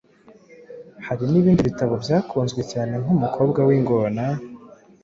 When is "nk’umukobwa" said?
3.01-3.59